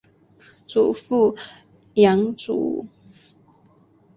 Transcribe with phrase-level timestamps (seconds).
[0.65, 1.35] 祖父
[1.93, 2.87] 杨祖武。